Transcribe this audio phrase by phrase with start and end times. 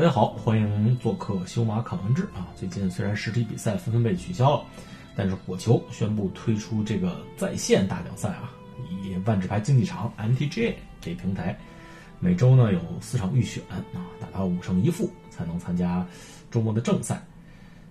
[0.00, 2.48] 大家好，欢迎做客修马侃文志啊！
[2.56, 4.64] 最近虽然实体比赛纷纷被取消了，
[5.14, 8.50] 但是火球宣布推出这个在线大奖赛啊，
[9.04, 11.54] 以万智牌竞技场 MTGA 这平台，
[12.18, 16.06] 每周呢有四场预选啊，打到五胜一负才能参加
[16.50, 17.22] 周末的正赛。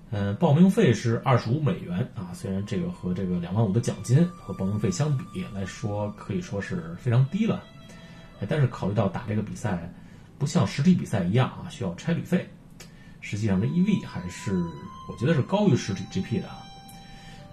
[0.09, 7.63] 嗯，报名费是二十五美元啊，虽然这个和这个两万五的奖金和报名费相比来说，可以说是非常低了，
[8.47, 9.93] 但是考虑到打这个比赛。
[10.39, 12.49] 不像实体比赛一样啊，需要差旅费。
[13.21, 14.53] 实际上，这 EV 还是
[15.09, 16.63] 我觉得是高于实体 GP 的啊。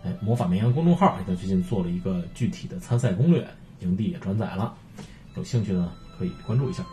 [0.05, 3.45] 哎，魔法绵羊公众号也在最近做了一个具体的参赛攻略，
[3.81, 4.73] 营地也转载了，
[5.35, 6.85] 有兴趣呢可以关注一下。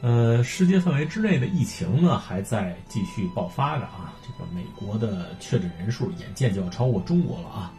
[0.00, 7.72] 呃，世界范围之内的疫情呢还在继续爆发着啊，这个美国的确诊人数眼见就要超过中国了啊。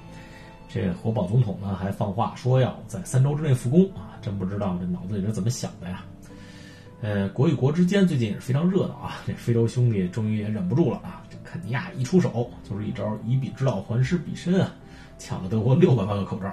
[0.68, 6.04] 这活宝总统呢还放话说要在三周之内复工啊，真不知道这脑子里是怎么想的呀？
[7.02, 14.74] 呃，国与国之间最近也是非常热闹啊，这非洲兄弟终于也忍不住了啊，这肯尼亚一出手就是一招以彼之道还施彼身啊，
[15.20, 16.52] 抢了德国六百万个口罩。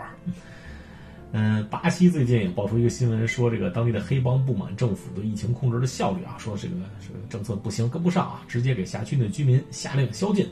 [1.32, 10.44] 嗯，巴西最近也爆出一个新闻，说这个当地的黑帮不满政府对疫情控制的效率啊，说这个这个政策不行，跟不上啊，直接给辖区内居民下令宵禁。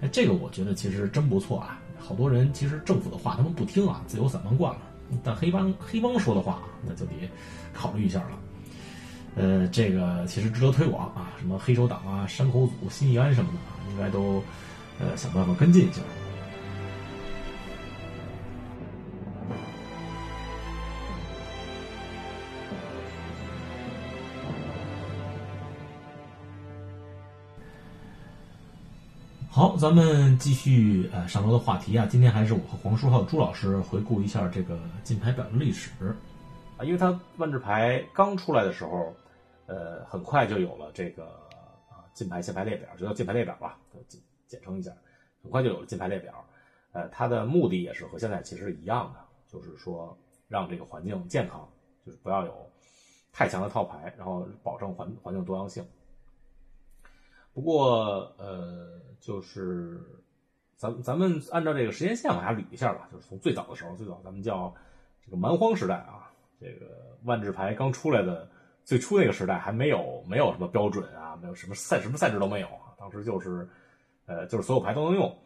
[0.00, 1.80] 哎，这个我觉得其实真不错啊。
[1.98, 4.80] 好多人其实政府的话他们不听啊，自由散漫惯了。
[5.22, 7.12] 但黑帮黑帮说的话，那就得
[7.72, 8.30] 考虑一下了。
[9.36, 14.42] 呃，这个其实值得推广啊，什么黑手党啊、山口组、新义安什么的，应该都
[14.98, 16.00] 呃想办法跟进一下。
[29.54, 32.04] 好，咱们继续呃上周的话题啊。
[32.10, 35.92] 今天还是我和黄叔还有朱老师回顾一下这个金牌表的历史
[36.76, 39.14] 啊，因为它万智牌刚出来的时候，
[39.66, 41.26] 呃，很快就有了这个
[41.88, 43.78] 啊金牌、限牌列表，就叫金牌列表吧，
[44.08, 44.90] 简简称一下，
[45.40, 46.44] 很快就有了金牌列表。
[46.90, 51.64] 呃，它的目的也是和现在其实一样的，就是说让这个环境健康，
[52.04, 52.52] 就是不要有
[53.32, 55.86] 太强的套牌，然后保证环环境多样性。
[57.54, 60.00] 不过，呃，就是
[60.76, 64.74] 咱咱们按照这个时间线往下捋一下吧，就是从最早的时候，最早咱们叫
[65.24, 68.50] 这个蛮荒时代啊，这个万智牌刚出来的
[68.84, 73.68] 最初那个时代，还没有没有什么标准啊，没有什么赛什么赛制都没有啊，当时就是
[74.26, 75.38] 呃就是所有牌都能用，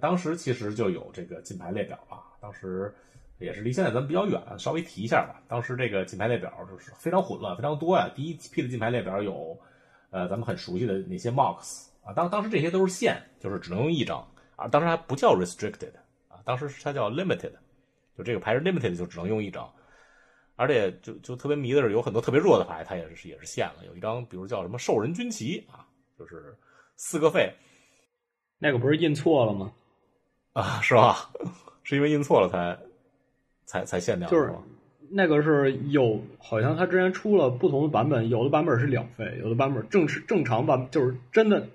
[0.00, 2.94] 当时其实就有这个金牌列表啊，当时
[3.40, 9.58] 也是离现在咱们比较远，稍微提一下吧，当时这个金牌列表就是非常混乱，非常多呀，第一批的金牌列表有。
[10.10, 14.26] 呃，咱们很熟悉的那些 MOX 啊，当当时这些都是限，就是只能用一张
[14.56, 15.92] 啊，当时还不叫 restricted
[16.28, 17.52] 啊，当时它叫 limited，
[18.16, 19.72] 就这个牌是 limited，就只能用一张，
[20.56, 25.86] 而且就就特别迷的是，有很多特别弱的牌，它也是也是限了，有一张，比如叫什么兽人军旗啊，
[26.18, 26.56] 就是
[26.96, 27.54] 四个费，
[28.58, 29.72] 那个不是印错了吗？
[30.52, 31.30] 啊，是吧？
[31.84, 32.78] 是因为印错了才
[33.64, 34.52] 才才限掉，就是。
[35.12, 41.66] 那个是有，好像他之前出了不同的版本，有的版本是两费，有的版本正是正常版，就是真的，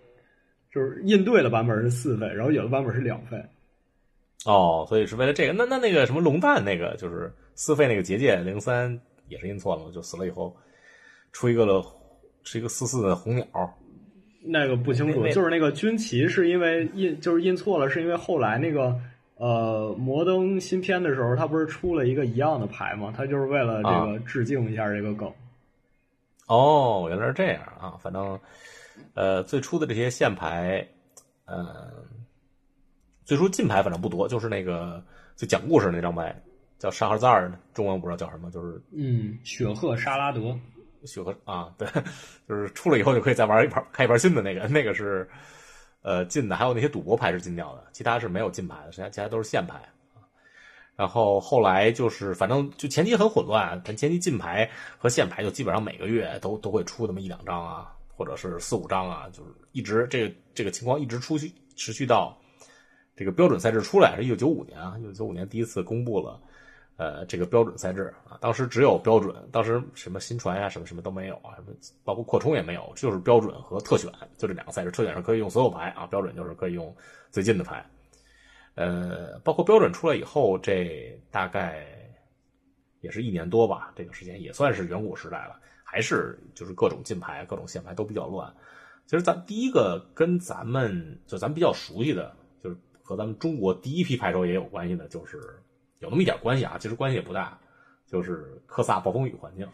[0.73, 3.37] 就是印对的版本是四费，然后有的版本是两费。
[4.45, 8.97] 哦，所以是为了这个，那那那个什么龙蛋那个就是四费那个结界零三
[9.27, 10.55] 也是印错了，就死了以后
[11.33, 11.83] 出一个了，
[12.43, 13.45] 是一个四四的红鸟。
[14.41, 18.97] 那个不清楚，就是那个军旗是因为印就是印错了，是因为后来那个。
[19.37, 23.13] 呃，摩登新片的时候，他不是出了一个一样的牌吗？
[23.15, 25.29] 他就是为了这个致敬一下这个梗。
[26.47, 27.97] 哦，原来是这样啊！
[28.01, 28.39] 反正，
[29.13, 30.87] 呃，最初的这些线牌，
[31.45, 31.91] 呃，
[33.25, 35.03] 最初金牌反正不多，就是那个
[35.35, 36.33] 就讲故事那张牌，
[36.79, 40.57] 叫沙哈扎尔，中文不知道叫什么，就是嗯，雪鹤沙拉德，
[41.03, 41.85] 雪鹤啊，对，
[42.47, 45.29] 就是出了以后就可以再玩一盘，开一盘新的那个，那个是。
[46.05, 49.81] 呃，进的还有那些赌博牌是禁掉的，其他是没有禁牌的，其他其他都是限牌
[50.95, 54.69] 然后后来就是，反正就前期很混乱，但前期禁牌
[54.99, 62.37] 和限牌就基本上每个月都都会出那么一两张啊，或者是四五张啊，就是一直这个这个情况一直出去持续到
[63.15, 66.39] 这个标准赛制出来，是一九九五年啊，一九九五年第一次公布了。
[66.97, 71.73] 呃，这个标准赛制啊，当时只有标准，当时什么新传呀，什么什么都没有啊，什么
[72.05, 74.91] 包括扩充也没有，就是标准和特选，就这两个赛制。
[74.91, 76.95] 特选是可以用所有牌啊，标准就是可以用
[77.31, 77.85] 最近的牌。
[78.75, 81.85] 呃，包括标准出来以后，这大概
[83.01, 88.49] 也是一年多吧，这个时间也算是远古时代了，还是就是各种禁牌、各种限牌都比较乱。
[89.05, 92.33] 其实咱第一个跟咱们就咱们比较熟悉的，
[92.63, 95.59] 就是和咱们中国第一批牌手也有关系的，就是。
[95.99, 97.57] 有那么一点关系啊，其实关系也不大，
[98.07, 99.67] 就是科萨暴风雨环境。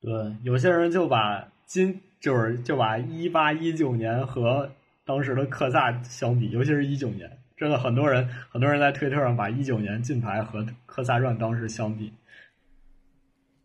[0.00, 0.12] 对，
[0.42, 4.70] 有些人就把今就是就把一八一九年和
[5.04, 12.12] 当时的克萨相比，尤其是一九年，真的很多人很多人在推特上把一九年金牌和克萨传当时相比。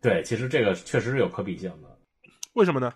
[0.02, 1.98] 对，其实这个确实是有可比性的。
[2.54, 2.92] 为什么呢？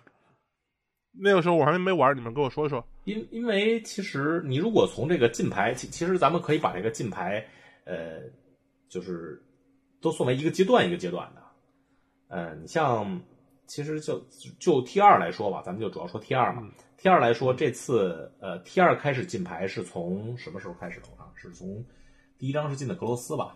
[1.13, 2.85] 那个时候我还没玩，你们跟我说说。
[3.03, 7.45] 因因为其实你如果从这个金牌，其其实咱们可以把这个金牌，
[7.83, 8.21] 呃，
[8.91, 9.41] 就是
[10.01, 11.41] 都算为一个阶段一个阶段的。
[12.27, 13.21] 嗯，你像
[13.65, 14.21] 其实就
[14.59, 16.69] 就 T 二来说吧，咱们就主要说 T 二嘛。
[16.97, 21.07] T 二来说，这次呃 T 二开始进牌是从什么时候开始的？
[21.09, 21.83] 我看是从
[22.37, 23.55] 第一张是进的格罗斯吧？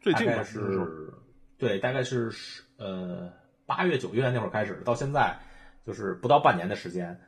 [0.00, 1.12] 最近是，
[1.56, 2.30] 对，大概是
[2.76, 3.32] 呃
[3.64, 5.34] 八月九月那会儿开始，到现在
[5.86, 7.18] 就是不到半年的时间。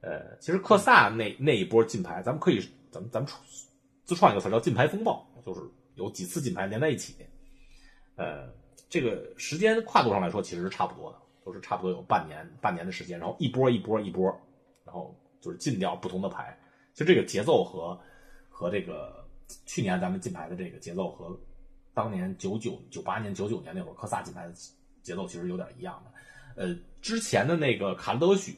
[0.00, 2.58] 呃，其实克萨那那一波进牌，咱们可以
[2.90, 3.30] 咱们咱们
[4.04, 5.60] 自创一个词叫“进牌风暴”，就是
[5.94, 7.14] 有几次金牌连在一起。
[8.16, 8.48] 呃，
[8.88, 14.24] 这个时间跨度上来说，其实是差不多的，都是差不多有半年半年的时间，然后一波一波一波，
[14.84, 16.58] 然后就是进掉不同的牌。
[16.92, 17.98] 其实这个节奏和
[18.48, 19.26] 和这个
[19.66, 21.38] 去年咱们金牌的这个节奏和
[21.94, 24.52] 当年九九九八年九九年那会儿科萨金牌的
[25.02, 26.62] 节奏其实有点一样的。
[26.62, 28.56] 呃，之前的那个卡德许。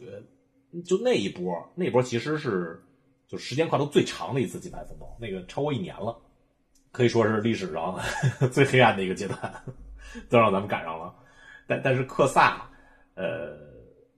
[0.87, 2.82] 就那一波，那波其实是
[3.29, 6.19] 就时间跨度最长的一次金牌风暴，那个超过一年了，
[6.93, 7.99] 可以说是历史上
[8.53, 9.53] 最黑暗的一个阶段，
[10.29, 11.12] 都让咱们赶上了。
[11.67, 12.69] 但但是克萨，
[13.15, 13.59] 呃，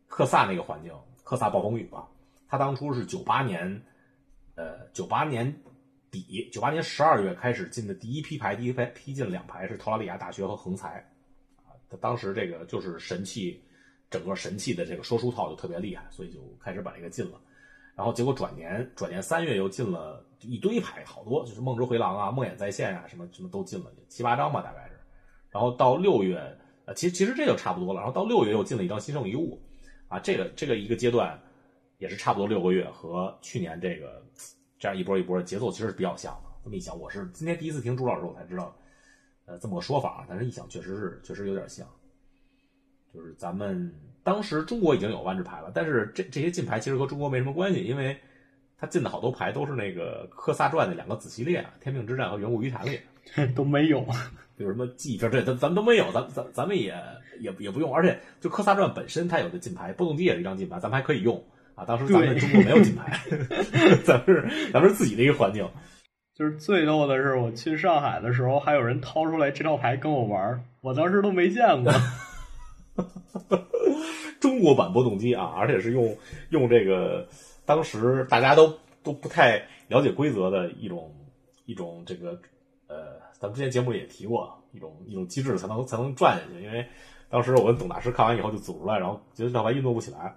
[0.07, 0.93] 克萨那个环境，
[1.23, 2.07] 克萨暴风雨吧，
[2.49, 3.83] 他当初是九八年，
[4.57, 5.51] 呃，九八年
[6.11, 11.09] 底，九八年十二月开始进的第一批牌，第一批批进两排是托拉利亚大学和横财，
[11.65, 13.63] 啊，他当时这个就是神器。
[14.11, 17.41] 整个神器的这个说书套就特别厉害，所以就开始把这个进了。
[17.97, 24.95] 然后结果转年转年三月又进了一堆牌，好多就是梦之回廊啊、梦魇再现啊，什么什么都进了七八张吧，大概是。
[25.51, 26.37] 然后到六月，
[26.85, 28.01] 呃，其实其实这就差不多了。
[28.01, 29.61] 然后到六月又进了一张新生遗物，
[30.09, 31.39] 啊，这个这个一个阶段
[31.99, 34.23] 也是差不多六个月，和去年这个
[34.79, 36.51] 这样一波一波节奏其实是比较像的。
[36.63, 38.75] 这么一想，我是今天第一次听朱老师，我才知道，
[39.47, 40.27] 呃，这么个说法。
[40.29, 41.87] 但是一想，确实是确实有点像。
[43.13, 43.95] 就是咱们
[44.25, 48.19] 当时中国已经有万智牌了，但是这这些进牌其实和中国没什么关系，因为
[48.79, 53.01] 他进的好多牌都是那个科萨传的两个子系列啊，天命之战和远古遗产里
[53.55, 54.05] 都没有，
[54.57, 56.95] 有什么记这这咱咱们都没有，咱咱咱们也
[57.41, 61.43] 也也不用，而且就科萨传本身它有的进牌，波动机也是一张进牌，咱们还可以用
[61.75, 61.85] 啊。
[61.85, 63.21] 当时咱们中国没有进牌，
[64.05, 65.69] 咱们是咱们是自己的一个环境。
[66.35, 71.93] 就是最逗的是，我去上海的时候，还有人掏出来这套牌跟我玩，我当时都没见过。
[74.41, 76.17] 中国版波动机啊，而且是用
[76.51, 77.27] 用这个
[77.65, 81.15] 当时大家都都不太了解规则的一种
[81.67, 82.39] 一种这个
[82.87, 86.63] 呃，咱们之前节目里也提过一种一种机制才能才能转下去。
[86.63, 86.87] 因为
[87.29, 90.37] 当时我跟董大师看完以后就组出来，然后觉得这套牌运作不起来。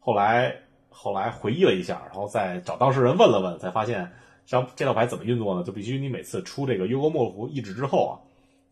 [0.00, 0.54] 后来
[0.88, 4.12] 后来回忆了一下，然后再找当事人问了问，才发现
[4.46, 5.62] 像这套牌怎么运作呢？
[5.62, 8.14] 就必须你每次出这个约格莫夫意志之后啊。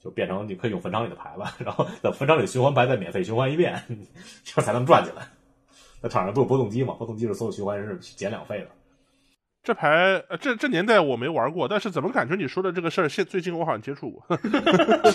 [0.02, 3.80] 就变成你可以用坟场里的牌了，然后在坟场里循环牌再免费循环一遍，
[4.42, 5.28] 这样才能赚进来。
[6.02, 6.94] 那场上不有波动机嘛？
[6.94, 8.66] 波动机是所有循环是减两费的。
[9.62, 14.22] 这牌这这年代我没玩过，但是怎么感觉你说的这个事儿，现最近我好像接触过。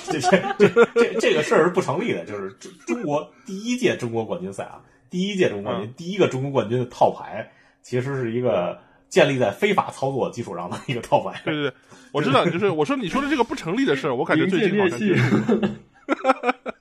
[0.09, 7.51] 这这这这个事儿是不成立的，就是中中国第一届中国冠军赛啊，第一届中国冠军，第一个中国冠军的套牌，
[7.81, 8.79] 其实是一个。
[9.09, 11.39] 建立在非法操作基础上的一个套牌。
[11.45, 11.73] 对对对，
[12.11, 14.99] 我知道，就是我说你说的这个不成立的事儿，我感觉最近好像。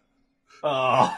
[0.68, 1.16] 啊，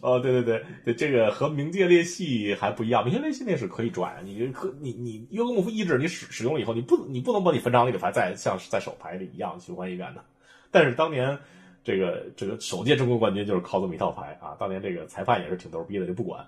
[0.00, 10.24] 哦，对对对对，这个和冥界裂隙还不一样，冥界裂隙那是可以转，你可你你约格莫夫意志你使使用了以后，你不你不能把你坟场里的牌再像在手牌里一样循环一遍的。
[10.70, 11.38] 但是当年
[11.82, 16.44] 这个这个首届中国冠军就是靠这么一套牌啊，当年这个裁判也是挺逗逼的，就不管。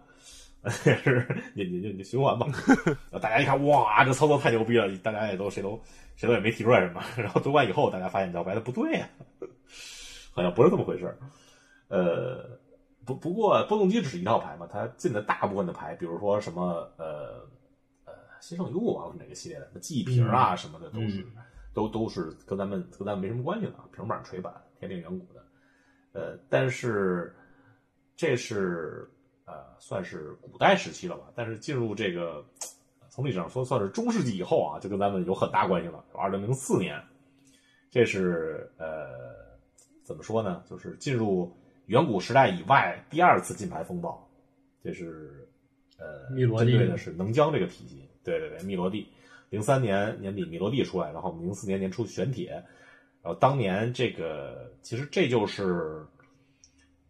[0.85, 2.49] 也是你你你你循环吧，
[3.23, 5.81] 大家一看哇，这操作太牛逼了，大家也都谁都
[6.17, 7.01] 谁都也没提出来什么。
[7.17, 9.09] 然后夺冠以后，大家发现道白的不对呀，
[10.33, 11.17] 好像不是这么回事
[11.88, 12.59] 呃，
[13.05, 17.47] 不不过波动机只是一套牌嘛，它进的大部分的牌，比如说什么呃
[18.05, 21.26] 呃新圣遗物啊，哪个系列的记忆瓶啊什么的，都是
[21.75, 25.45] 都都是跟咱们跟咱们没什么关系的，平板锤板天定远古的。
[26.12, 27.35] 呃，但是
[28.16, 29.11] 这是。
[29.49, 32.45] 呃，算是古代时期了吧，但是进入这个
[33.09, 36.05] 从历史上说算是中世纪以后啊，就跟咱们有很大关系了。
[36.12, 37.00] 二零零四年，
[37.88, 39.07] 这是呃
[40.02, 40.64] 怎么说呢？
[40.69, 44.28] 就是进入远古时代以外第二次金牌风暴，
[44.83, 45.49] 这是
[45.99, 48.09] 呃针对的是能将这个体系。
[48.23, 49.09] 对对对，密罗蒂，
[49.50, 52.50] 零三年年底密罗蒂出来，然后零四年年初玄铁，
[53.23, 56.05] 然后当年这个其实这就是。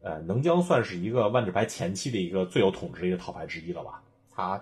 [0.02, 4.00] 呃，能江算是一个万智牌前期的一个最有统治的一个套牌之一了吧？
[4.30, 4.60] 它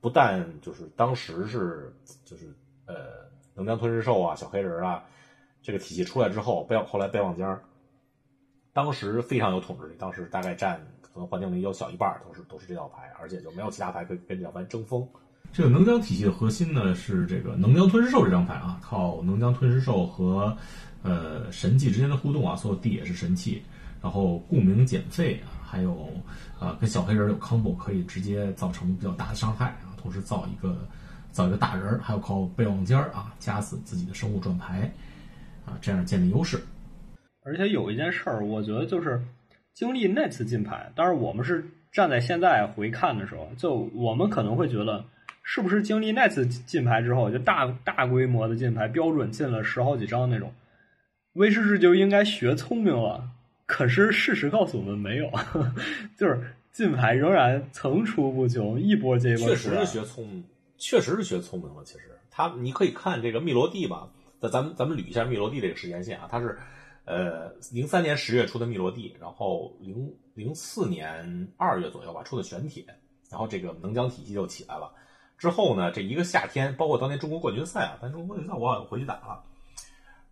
[0.00, 1.92] 不但就是当时是
[2.24, 2.46] 就是
[2.86, 5.04] 呃能江吞噬兽啊、小黑人啊
[5.60, 7.46] 这个体系出来之后，贝后来被望尖
[8.76, 15.08] 当时非常有统治力，当时大概占可能环境里有小一半都是都是这套牌，而且就没有其他牌可以跟这套牌争锋。
[15.50, 20.54] 这个能江体系的核心呢是这个能江吞噬兽这张牌啊，靠能江吞噬兽和
[21.02, 23.62] 呃神器之间的互动啊，所有地也是神器，
[24.02, 26.12] 然后共鸣减费啊，还有
[26.60, 30.76] 啊跟小黑人有 combo 可以直接造成比较大的伤害啊，同时造一个
[31.32, 34.92] 造一个大人，还有靠备忘尖儿啊加死自己的生物转牌
[35.64, 36.62] 啊，这样建立优势。
[37.46, 39.22] 而且有一件事儿，我觉得就是
[39.72, 45.04] 经历那次金牌，当然我们是站在现在回看的时候，就我们可能会觉得。
[45.48, 50.52] 是不是经历那次进牌之后，就大大规模的进牌，标准进了十好几张那种，
[51.34, 53.30] 威士忌就应该学聪明了？
[53.64, 55.30] 可是事实告诉我们没有，
[56.18, 56.40] 就是
[56.72, 59.50] 进牌仍然层出不穷，一波接一波。
[59.50, 60.42] 确实是学聪明，
[60.78, 61.84] 确实是学聪明了。
[61.84, 64.08] 其实他，你可以看这个密罗蒂吧，
[64.40, 66.58] 咱咱们咱们捋一下密罗蒂这个时间线啊，他是
[67.06, 72.84] 呃零三年十月出的密罗蒂，然后零零四年二月左右吧出的玄铁，
[73.30, 74.92] 然后这个能将体系就起来了。
[75.38, 79.42] 之后呢，这一个夏天，包括当年中国冠军赛啊，咱中国冠军赛我好像回去打了。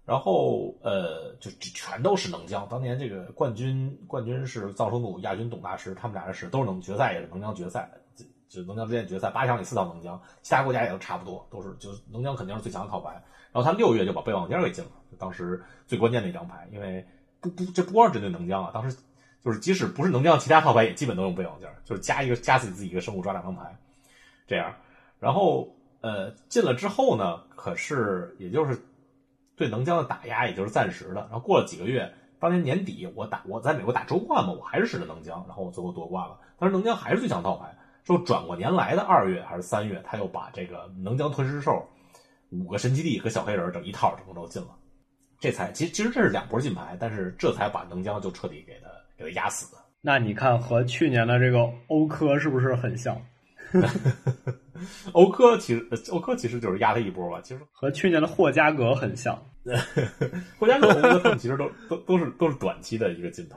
[0.06, 2.68] 然后呃，就全都是能将。
[2.68, 7.90] 当年这个冠军冠军是藏生弩，亚军董大师，他们俩是都是能决赛也是能将决赛，
[8.54, 13.10] 就能将之间决赛八强里四套能将，其他国家也都差不多，都是就是能将肯定是最强的套牌。
[13.52, 17.06] 然后他六月就把备忘间给进了，当时最关键的一张牌，因为
[17.40, 18.96] 不不这不光是针对能将啊，当时
[19.44, 23.76] 就是即使不是能将，其他套牌也基本都用备忘间，就是加一个加自己自己一个生物抓两张牌，
[24.46, 24.74] 这样。
[25.20, 25.68] 然后，
[26.00, 28.76] 呃，进了之后呢，可是也就是
[29.56, 31.20] 对能将的打压，也就是暂时的。
[31.22, 36.40] 然后过了几个月，当年年底我打我在美国打周冠嘛，我还是使的能将，然后我最后夺冠了。
[36.58, 37.72] 但是能将还是最强套牌。
[38.04, 41.84] 之后转过年来的二月还是三月，他又把这个能将吞噬兽
[42.50, 44.68] 五个神奇地和小黑人整一套整都进了，
[45.40, 49.78] 这才其实其实这是两波进牌，但是这才把能将就彻底给他给他压死的。
[50.00, 53.18] 那你看和去年的这个欧科是不是很像？
[55.12, 57.40] 欧科其实，欧科其实就是压他一波吧。
[57.42, 59.34] 其实和去年的霍加格很像。
[60.60, 63.56] 霍加格、欧科他们其实都都都是都是短期的一个进牌，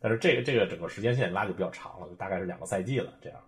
[0.00, 3.38] 但是这个这个整个时间线拉就比较长了，就大概是两个赛季了这样。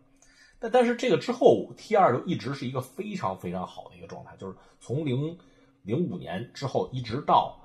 [0.60, 5.38] 但但是这个之后，T 二就一直是一个非常非常好的一个状态，就是从零
[5.82, 7.58] 零五年之后一直到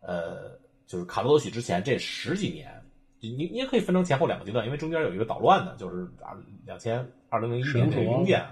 [0.00, 2.72] 呃，就是卡罗多许之前这十几年。
[3.20, 8.46] 你你也可以分成前后两个阶段，因为中间有一个捣乱的，就是啊，两千二零零一年这个鹰剑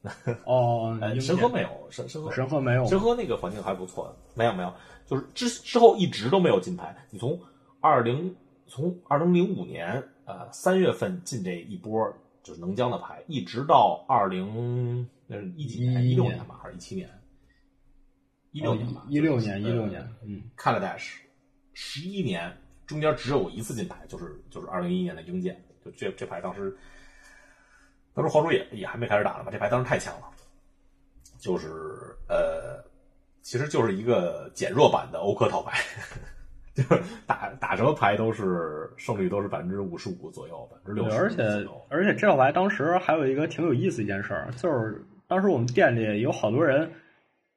[0.44, 4.70] 哦，神河没有神神河神河没有神河那个环境还不错，没有没有，
[5.06, 6.94] 就是之之后一直都没有金牌。
[7.08, 7.40] 你从
[7.80, 17.08] 二零从二零零五年呃三月份进这一波就是能将的牌，一直到二零那是一几年一六年吧，还是一七年？
[18.52, 21.22] 一六年吧，一六年一六年，嗯 a d a s h
[21.72, 22.56] 十一年。
[22.86, 26.76] 中间只有一次金牌，就是就是二零一一年的英剑，就这这牌当时，
[28.12, 29.50] 当时黄叔也也还没开始打呢吧？
[29.52, 30.28] 这牌当时太强了，
[31.38, 31.68] 就是
[32.28, 32.84] 呃，
[33.42, 35.80] 其实就是一个减弱版的欧科套牌，
[36.74, 41.16] 就是打 打什么牌都是胜率都是百分之五十五左右，百分之六十。
[41.16, 46.90] 而且而且这套牌当时还有一个挺有意思一件事儿，就是当时我们店里有好多人，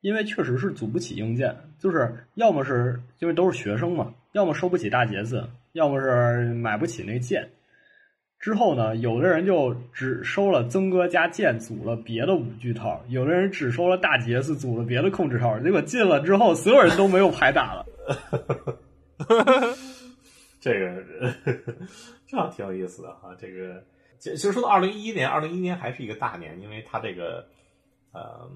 [0.02, 4.14] 因为确实是组不起硬件，就是要么是因为都是学生嘛。
[4.34, 7.48] 要么收不起大节子，要么是买不起那剑。
[8.40, 15.58] 之后呢，有的人就只收了曾哥加剑，组了别的五巨套；有的人只收了大杰子，组了别的控制套。
[15.60, 17.86] 结果进了之后，所有人都没有牌打了。
[20.60, 21.04] 这个
[22.28, 23.36] 这样挺有意思的哈。
[23.40, 23.84] 这个
[24.20, 27.46] 其实说到二零一一年，二零一一年还是一个大年，因为它这个
[28.12, 28.50] 呃，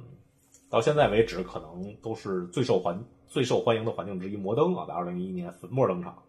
[0.70, 3.04] 到现在为止可能都是最受欢。
[3.30, 6.24] 最受欢迎的环境之一，摩登啊，在二零一一年粉末登场。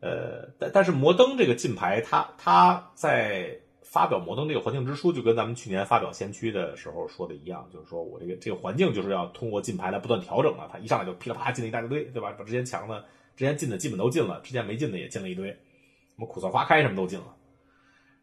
[0.00, 10.68] 呃，但但是摩登这个进牌，它它在发表摩登这个环境之初，就跟咱们去年发表先驱的时候说的一样，就是说我这个这个环境就是要通过进牌来不断调整了。
[10.70, 12.30] 它一上来就噼里啪啦进了一大堆，对吧？
[12.38, 13.02] 把之前强的、
[13.38, 17.36] 之前进的基本都进了，之前没进的也进了一堆，什么苦涩花开什么都进了。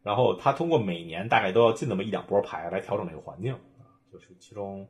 [0.02, 3.58] 然后他通过每年大概都要进那么一两波牌来调整这个环境，
[4.12, 4.86] 就是其中。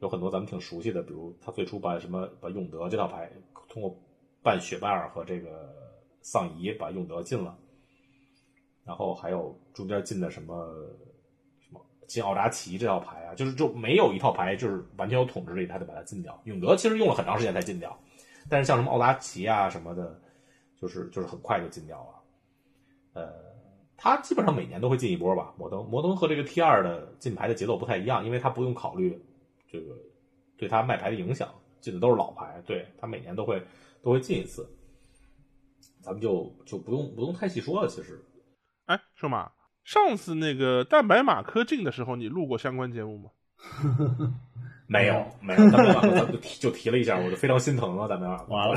[0.00, 3.30] 有很多咱们挺熟悉的，比如他最初把什么把永德这套牌
[3.68, 3.96] 通过
[4.42, 5.72] 办雪拜尔和这个
[6.20, 7.56] 丧仪把永德进了，
[8.84, 10.66] 然后还有中间进的什么
[11.60, 16.38] 什么进奥扎奇这套牌啊，就是就没有一套牌就是完全有统治力，他就把它禁掉。
[16.44, 17.98] 永德其实用了很长时间才禁掉，
[18.48, 20.20] 但是像什么奥拉奇啊什么的，
[20.80, 23.22] 就是就是很快就进掉了。
[23.22, 23.32] 呃，
[23.96, 25.54] 他基本上每年都会进一波吧。
[25.56, 29.20] 摩登摩登和这个 T 二的进牌的节奏不太一样，因为他不用考虑
[29.70, 29.94] 这个
[30.56, 31.48] 对他卖牌的影响，
[31.80, 33.64] 进的都是老牌，对他每年都会
[34.02, 34.68] 都会进一次。
[36.00, 37.88] 咱们就就不用不用太细说了。
[37.88, 38.22] 其实，
[38.86, 39.50] 哎，说马，
[39.84, 43.30] 上次那个蛋白马科进的时候，你录过相关节目吗？
[44.86, 48.52] 没有，没有，咱们就提就提了一下，我就非常心疼啊，蛋白马科。
[48.52, 48.74] 完了，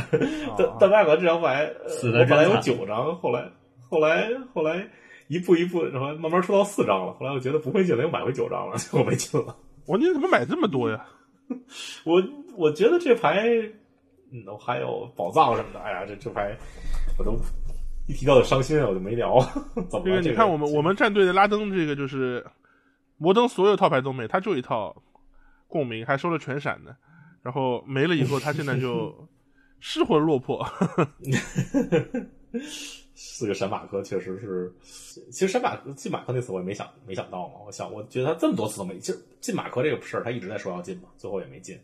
[0.57, 3.49] 蛋蛋白马科这张牌死的我本来有九张，后来
[3.89, 4.87] 后来后来
[5.27, 7.13] 一步一步，然后慢慢出到四张了。
[7.13, 9.55] 后来我觉得不会进了，又买回九张了， 结果没进了。
[9.85, 11.05] 我你怎么买这么多呀？
[12.05, 12.23] 我
[12.55, 13.45] 我觉得这牌，
[14.31, 16.55] 嗯，还有宝藏什么的，哎呀，这这牌
[17.17, 17.37] 我都
[18.07, 19.39] 一提到就伤心，我就没聊。
[19.89, 20.03] 怎么了？
[20.05, 22.45] 这个你看我们我们战队的拉登，这个就是
[23.17, 24.95] 摩登所有套牌都没，他就一套
[25.67, 26.95] 共鸣，还收了全闪呢，
[27.41, 29.27] 然后没了以后，他现在就
[29.79, 30.65] 失魂落魄。
[33.13, 34.74] 四个闪马科确实是，
[35.31, 41.79] 其实闪马进马科那次我也没想没想到嘛，我想我觉得他这么多次都没，其实进马科这个事儿他一直在说要进嘛，最后也没进。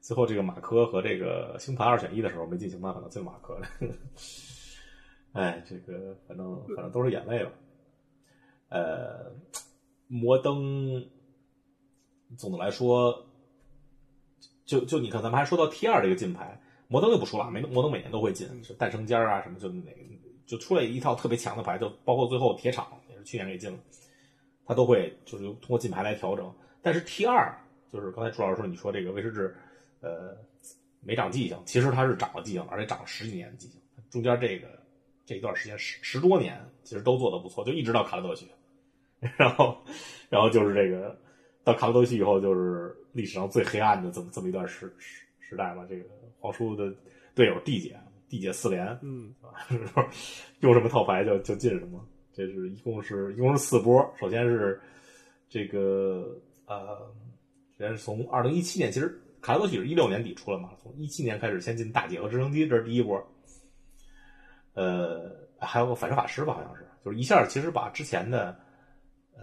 [0.00, 3.66] 最后这个马科和这个星盘二选一的时候没进星盘，可能进马科了。
[5.32, 7.50] 哎，这个反正反正都是眼泪吧。
[8.68, 9.32] 呃，
[10.06, 11.04] 摩登
[12.36, 13.26] 总的来说，
[14.64, 19.90] 就就你看，咱们还说到 T 二这个金牌，摩登就不说了，没摩登每年都会进，是诞生尖儿啊什么，就哪
[20.46, 23.78] 就出来一套特别强的牌，就包括最后铁厂也是去年给进了，
[24.64, 26.52] 他都会就是通过进牌来调整。
[26.82, 27.56] 但是 T 二
[27.92, 29.54] 就是刚才朱老师说，你说这个威士治，
[30.00, 30.36] 呃，
[31.00, 34.66] 没长记性，其实他是长了记性，而且长了十几年的记性，中间这个
[35.26, 38.46] 这一段时间十十多年，其实都做的不错，就一直到卡勒德许，
[39.36, 39.76] 然后
[40.28, 41.16] 然后就是这个
[41.64, 45.84] 到卡勒德许以后，就是历史上最黑暗的这么这么一段时时时代吧。
[45.88, 46.04] 这个
[46.38, 46.92] 皇叔的
[47.34, 49.34] 队友地姐，地姐四连，嗯，
[50.60, 54.80] 用什么套牌就就进什么，这是一共是一共是四波，首先是
[55.48, 56.98] 这个呃，
[57.76, 63.22] 首先是从二零一七年，其实卡勒德许是一六年底出了嘛，从一七年开始先进大姐和直升机，这是第一波。
[64.74, 68.58] 呃，还有个反射法师吧，好像是，就是一下其实把之前的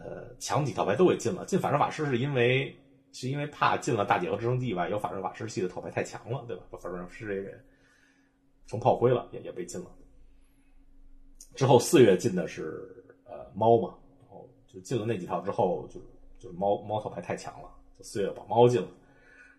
[0.04, 1.46] 呃强几套牌都给禁了。
[1.46, 2.76] 禁反射法师是因为
[3.12, 6.64] 是因为怕进了大姐和直升机以外，有反射法师系的套牌太强了，对吧？
[6.70, 7.58] 把反射法师这个
[8.68, 9.92] 成炮灰了，也也被禁了。
[11.56, 16.00] 之后四月进的是呃猫嘛，然后就进了那几套之后，就
[16.38, 18.88] 就猫猫套牌太强了，就四月把猫进了。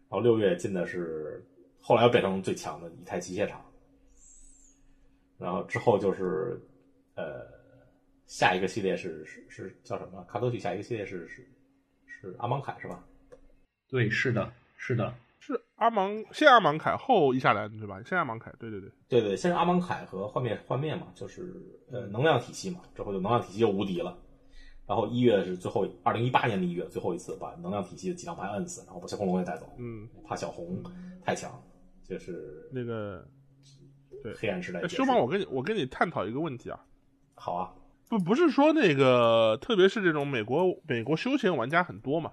[0.08, 1.44] 然后六月进的是
[1.80, 3.64] 后来又变成最强的以太机械厂。
[5.38, 6.60] 然后之后就是，
[7.14, 7.46] 呃，
[8.28, 10.22] 下一个系列是是是叫什么？
[10.28, 11.44] 卡多许下一个系列是是
[12.06, 13.02] 是阿芒凯是吧？
[13.88, 18.00] 对，是的，是的，是阿芒先阿芒凯后伊夏兰对吧？
[18.04, 21.54] 先阿芒凯，对对对，对对，先是阿芒凯和幻灭幻灭嘛，就是
[21.90, 24.16] 呃能量体系嘛，之后就能量体系就无敌了。
[24.86, 29.66] 然后一月是最后，二零一八年的一月最后一次把能量体系的几张牌摁死，然后把小恐龙也带走。
[29.78, 30.82] 嗯，怕小红
[31.22, 31.62] 太强，
[32.04, 33.26] 就是那个
[34.22, 34.86] 对黑暗时代。
[34.88, 36.84] 修马，我跟你我跟你探讨一个问题啊，
[37.34, 37.72] 好啊，
[38.08, 42.32] 不不是说那个，特别是这种美国美国休闲玩家很多嘛，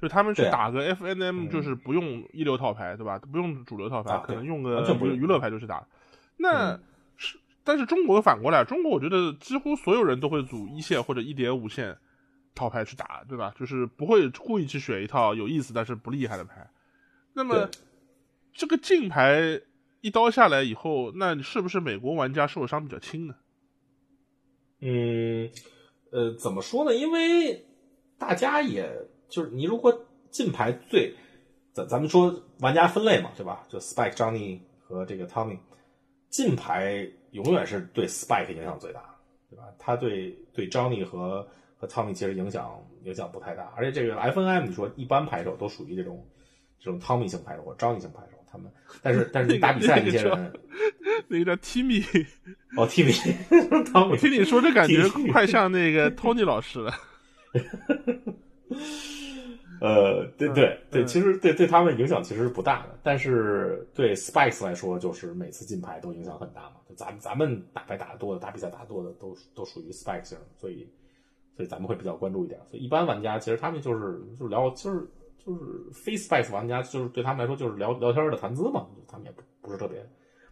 [0.00, 3.18] 就他们去打个 FNM，嗯就是不用一流套牌，对吧？
[3.18, 4.82] 不用主流套牌，啊可能用个
[5.14, 5.86] 娱乐牌就去打。
[6.36, 6.80] 那、嗯
[7.16, 11.98] 是，但是中国反过来，中国我觉得几乎所有人都会组一线或者一点五线
[12.54, 13.52] 套牌去打，对吧？
[13.58, 16.70] 就是不会故意去选一套有意思但是不厉害的牌。
[17.34, 17.68] 那么
[18.52, 19.60] 这个竞牌
[20.00, 23.34] 一刀下来以后，那是不是美国玩家受伤比较轻呢？
[24.80, 25.50] 嗯，
[26.10, 26.94] 呃，怎么说呢？
[26.94, 27.64] 因为
[28.18, 28.90] 大家也
[29.28, 31.14] 就是你如果进牌最，
[31.72, 33.66] 咱咱们说玩家分类嘛，对吧？
[33.68, 35.58] 就 Spike、Johnny 和这个 Tommy，
[36.28, 39.16] 进牌永远是对 Spike 影响最大，
[39.50, 39.64] 对吧？
[39.78, 46.26] 他对对 Johnny 和和 Tommy 其实影响影响不太大，而且这个 FNM 你说一般牌手都属于这种
[46.80, 48.70] 这种 Tommy 型牌手或者 Johnny 型牌手，他们
[49.02, 50.52] 但是但是打比赛那些人，
[51.28, 52.02] 那个叫 Timmy，
[52.76, 53.34] 哦 Timmy
[53.70, 56.92] 我 Tommy 听你说这感觉快像那个 Tony 老师了。
[59.80, 66.72] 呃，对对对，嗯其实对对他们影响其实是不大的，但是对 Spikes 来说，就是每次进牌都影响很大嘛。
[66.86, 70.86] 就咱咱们打牌打的多的，打比赛打的多的，都都属于 Spike 型，所以
[71.56, 72.60] 所以咱们会比较关注一点。
[72.70, 75.08] 所以一般玩家其实他们就是就是聊就是
[75.44, 80.04] 就是非 Spikes 玩家，就是对他们来说就是聊聊天的谈资嘛，他们也不不是特别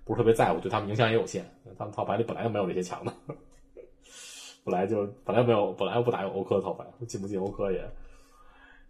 [0.04, 1.44] 不是特别在乎，对他们影响也有限。
[1.78, 3.12] 他们套牌里本来就没有这些强的，
[4.64, 7.88] 本来就本来没有本来不打有欧科的套牌，进不进欧科也。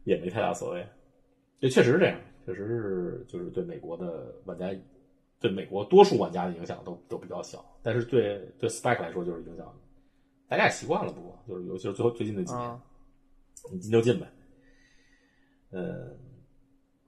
[0.04, 0.86] 也没太大所谓，
[1.58, 4.74] 也确实是这样，确实是就是对美国的玩家，
[5.38, 9.70] 对美国多数玩家的影响都都比较小，但是对对 Spike 来说就是影响
[10.48, 12.80] 大家也习惯了，不过就是尤其是最后最近的几年，
[13.70, 14.26] 你进就进呗。
[15.70, 16.16] 呃，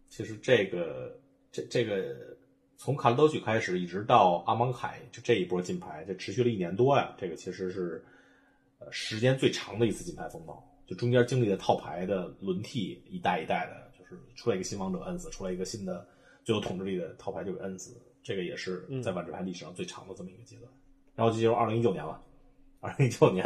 [0.09, 1.19] 其实这个
[1.51, 2.37] 这这个
[2.77, 7.15] 从卡拉多许开始，一直到阿芒凯，就这一波金牌，这持续了一年多呀。
[7.19, 8.05] 这个其实是
[8.79, 16.07] 呃时间最长的一次金牌风暴，就中间经历了套牌的轮替，一代一代的，就是出来一个新王者摁死，出来一个新的
[16.45, 18.01] 最有统治力的套牌就给摁死。
[18.23, 20.71] 这个也是在万智牌历史上最长的这么一个阶段。
[21.15, 22.23] 然后就进入二零一九年了，
[22.81, 23.45] 二零一九年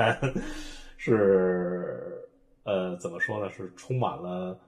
[0.98, 2.28] 是
[2.64, 3.48] 呃怎么说呢？
[3.52, 4.58] 是充满了。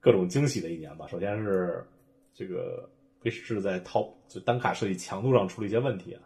[0.00, 1.06] 各种惊喜的一年吧。
[1.08, 1.84] 首先是
[2.32, 2.88] 这个
[3.22, 6.22] 威士在套就单卡设计强度上出了一些问题啊，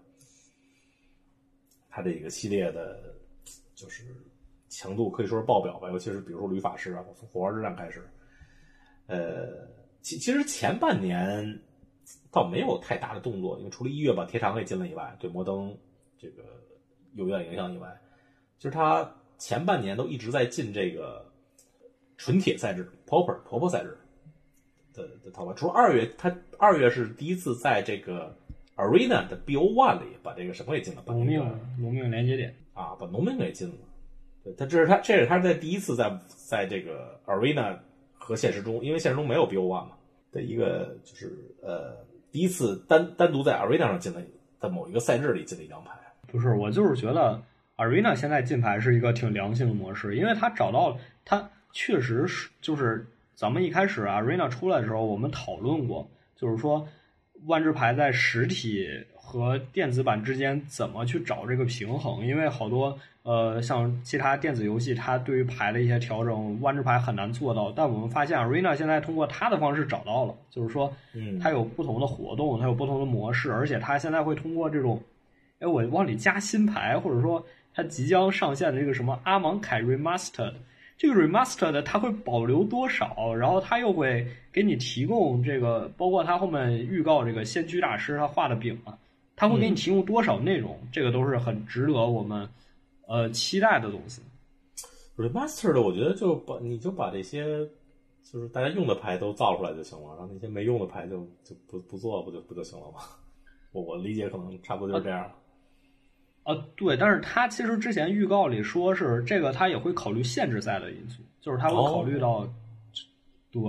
[1.89, 3.15] 它这个系列的，
[3.75, 4.05] 就是
[4.69, 5.89] 强度可以说是爆表吧。
[5.91, 8.07] 尤其是比如说旅法师啊，从火花之战开始，
[9.07, 9.67] 呃，
[10.03, 11.61] 其其实前半年
[12.31, 15.75] 倒没有太大的动作，因为除了一月把铁厂给进了以外，对摩登
[16.19, 16.43] 这个
[17.15, 17.99] 有点影响以外，
[18.59, 21.32] 其实它前半年都一直在进这个。
[22.17, 23.99] 纯铁赛制，Popper 婆婆赛制
[24.95, 28.37] 的的套牌，除了二月，他二月是第一次在这个
[28.77, 31.41] Arena 的 BO One 里把这个什么给进了，农命
[31.79, 33.75] 农命连接点啊，把农民给进了。
[34.45, 37.79] 对他，这是他，这是他在第一次在在这个 Arena
[38.13, 39.93] 和现实中，因为现实中没有 BO One 嘛
[40.31, 41.97] 的一个，就是呃，
[42.31, 44.21] 第一次单单独在 Arena 上进了，
[44.61, 45.93] 在某一个赛制里进了一张牌。
[46.29, 47.43] 不是，我就是觉得
[47.77, 51.51] Arena 现在进牌是一个挺良性的模式，因为他找到他。
[51.73, 56.87] 确实是，就是咱们一开始啊，Arena 出来的时候，我们讨论过，就是说
[57.47, 67.73] 万智牌在实体和电子版之间怎么去找这个平衡，因为好多呃，像其他电子游戏，它对于牌的一些调整，万智牌很难做到。
[67.73, 75.03] 但我们发现啊，Rena 现在通过它的方式找到了，就是说，嗯，它有不同的活动，它有不同的模式，而且它现在会通过这种，
[75.61, 80.55] 哎，我往里加新牌，或者说它即将上线的这个什么阿芒凯 Remastered。
[81.03, 83.35] 这个 remastered 它会保留多少？
[83.35, 88.97] 然后它又会给你提供这个，包括它后面预告这个先驱大师他画的饼啊，
[89.35, 90.79] 他会给你提供多少内容？
[90.93, 92.49] 这个都是很值得我们
[93.09, 94.23] 呃期待的东西。
[95.17, 97.45] remastered 我觉得就把你就把这些
[98.23, 103.01] 就是大家用的牌都造出来就行了，然后那些没用的牌就就不不做不就不就行了吗？
[103.75, 105.23] 我我理解可能差不多就是这样。
[105.25, 105.35] 啊，
[106.75, 112.45] 对，但是他其实之前预告里说是这个，他也会考虑限制赛的因素，就是他会考虑到，
[113.53, 113.63] 对，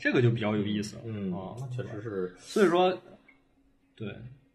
[0.00, 2.90] 这个就比较有意思，嗯，那确实是，所以说，
[3.94, 4.08] 对，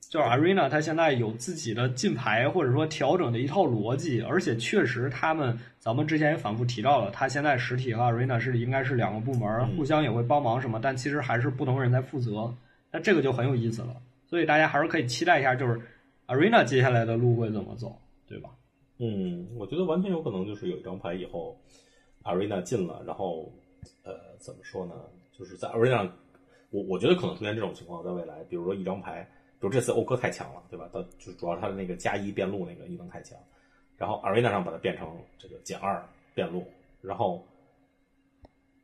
[0.10, 12.54] 就是 Arena 它现在有自己的进牌或者说调整的一套逻辑，而且确实他们咱们之前也反复提到了，他现在实体和 Arena 是应该是两个部门，互相也会帮忙什么，但其实还是不同人在负责，
[12.92, 13.96] 那这个就很有意思了，
[14.28, 15.80] 所以大家还是可以期待一下，就是。
[16.28, 17.96] Arena 接下来的路会怎么走，
[18.28, 18.50] 对吧？
[18.98, 21.60] 嗯，我觉得完全有可能就是有一张牌以后
[22.24, 23.52] ，Arena 进了，然后
[24.04, 24.94] 呃，怎么说呢？
[25.38, 26.10] 就是在 Arena，
[26.70, 29.28] 我我觉得可能出现这种情况，在未来，比如说一张牌，
[29.60, 30.90] 比如这次欧科太强了，对吧？
[30.94, 33.38] 它就主要它的那个加一变路那个异能太强，
[33.98, 36.66] 然后 Arena 上把它变成这个减二变路，
[37.02, 37.46] 然后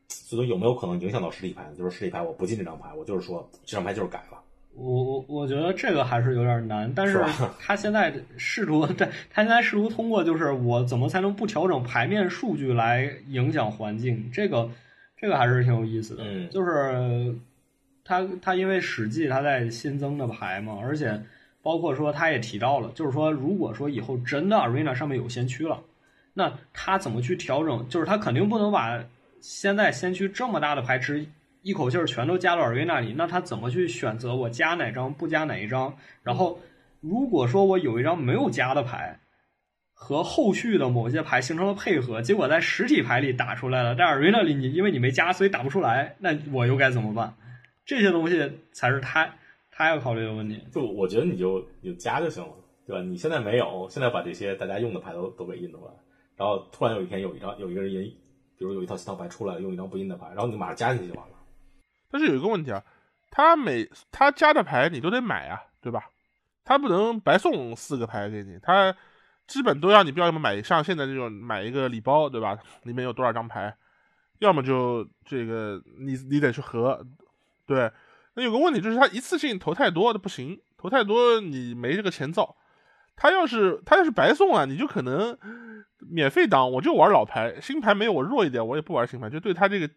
[0.07, 1.71] 最终有没有可能影响到实体牌？
[1.77, 4.43] 就是实体牌我不进这张牌，我就是说这张牌就是改了。
[4.73, 7.21] 我我我觉得这个还是有点难，但是
[7.59, 14.69] 他现在试图， 对他现在试图通过就是我怎么才能不调整牌面数据来影响环境，这个
[15.17, 16.23] 这个还是挺有意思的。
[16.25, 17.35] 嗯，就是
[18.05, 21.21] 他他因为史记他在新增的牌嘛，而且
[21.61, 25.81] 包括说他也提到了，就是说如果说以后真的 Arena 上面有先驱了，
[26.33, 27.85] 那他怎么去调整？
[27.89, 29.03] 就是他肯定不能把
[29.41, 31.25] 现在先驱这么大的牌池。
[31.69, 35.95] 一口气儿全都加到尔维那里，那他怎么去选择我加哪张不加哪一张？
[36.23, 36.59] 然后
[36.99, 39.19] 如果说我有一张没有加的牌，
[39.93, 47.35] 和后续的某些牌形成了配合，结果在实体牌里打出来了，在尔维那里你因为你没加，所以打不出来，那我又该怎么办？
[47.85, 49.29] 这些东西才是他
[49.69, 50.59] 他要考虑的问题。
[50.71, 52.53] 就我觉得你就你就加就行了，
[52.87, 53.03] 对吧？
[53.03, 55.91] 你现在没有，现在把这些大家用的牌都都给印出来，
[56.35, 58.03] 然后突然有一天有一张有一个人印，
[58.57, 61.35] 比如有一套新套牌出来了，用一张不印的牌，然后你马上加进去就完了。
[62.11, 62.83] 但是有一个问题啊，
[63.29, 66.09] 他每他加的牌你都得买啊，对吧？
[66.65, 68.95] 他不能白送四个牌给你，他
[69.47, 72.57] 基本都要你，要么买像现在这种买一个礼包，对吧？
[72.83, 73.75] 里面有多少张牌，
[74.39, 77.05] 要么就这个你你得去合，
[77.65, 77.91] 对。
[78.35, 82.55] 那有个问题就是他一次性投太多的不行，投太多你没这个钱造。
[83.15, 85.37] 他要是他要是白送啊，你就可能
[85.99, 89.89] 免费当，我就玩老牌，新牌没有我弱一点，我也不玩新牌，就对他这个。